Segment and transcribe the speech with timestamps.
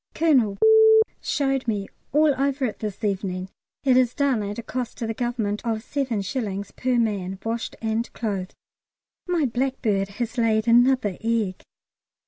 [0.15, 0.57] Colonel
[1.21, 3.49] showed me all over it this evening.
[3.83, 6.75] It is done at a cost to the Government of 7d.
[6.75, 8.55] per man, washed and clothed.
[9.27, 11.61] My blackbird has laid another egg.